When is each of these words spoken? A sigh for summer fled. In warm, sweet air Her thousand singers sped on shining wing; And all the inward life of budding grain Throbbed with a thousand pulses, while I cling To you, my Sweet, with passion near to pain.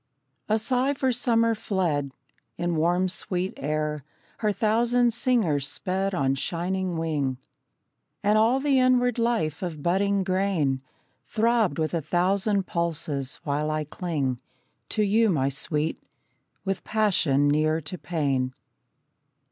A 0.49 0.57
sigh 0.57 0.95
for 0.95 1.11
summer 1.11 1.53
fled. 1.53 2.09
In 2.57 2.75
warm, 2.75 3.07
sweet 3.07 3.53
air 3.57 3.99
Her 4.39 4.51
thousand 4.51 5.13
singers 5.13 5.67
sped 5.67 6.15
on 6.15 6.33
shining 6.33 6.97
wing; 6.97 7.37
And 8.23 8.35
all 8.35 8.59
the 8.59 8.79
inward 8.79 9.19
life 9.19 9.61
of 9.61 9.83
budding 9.83 10.23
grain 10.23 10.81
Throbbed 11.27 11.77
with 11.77 11.93
a 11.93 12.01
thousand 12.01 12.65
pulses, 12.65 13.35
while 13.43 13.69
I 13.69 13.83
cling 13.83 14.39
To 14.89 15.03
you, 15.03 15.29
my 15.29 15.49
Sweet, 15.49 15.99
with 16.65 16.83
passion 16.83 17.47
near 17.47 17.79
to 17.81 17.97
pain. 17.99 18.55